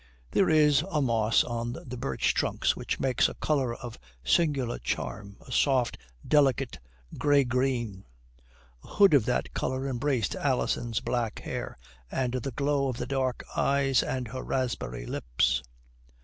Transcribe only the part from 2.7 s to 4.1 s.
which makes a colour of